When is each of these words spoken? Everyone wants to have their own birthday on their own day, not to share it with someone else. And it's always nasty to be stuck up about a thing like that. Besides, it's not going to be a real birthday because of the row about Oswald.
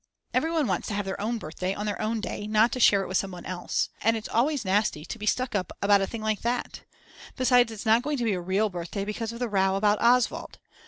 Everyone 0.33 0.65
wants 0.65 0.87
to 0.87 0.95
have 0.95 1.05
their 1.05 1.21
own 1.21 1.37
birthday 1.37 1.75
on 1.75 1.85
their 1.85 2.01
own 2.01 2.21
day, 2.21 2.47
not 2.47 2.71
to 2.71 2.79
share 2.79 3.03
it 3.03 3.07
with 3.07 3.17
someone 3.17 3.45
else. 3.45 3.89
And 4.01 4.17
it's 4.17 4.27
always 4.27 4.65
nasty 4.65 5.05
to 5.05 5.19
be 5.19 5.27
stuck 5.27 5.53
up 5.53 5.71
about 5.79 6.01
a 6.01 6.07
thing 6.07 6.23
like 6.23 6.41
that. 6.41 6.81
Besides, 7.35 7.71
it's 7.71 7.85
not 7.85 8.01
going 8.01 8.17
to 8.17 8.23
be 8.23 8.33
a 8.33 8.41
real 8.41 8.69
birthday 8.71 9.05
because 9.05 9.31
of 9.31 9.37
the 9.37 9.47
row 9.47 9.75
about 9.75 10.01
Oswald. 10.01 10.57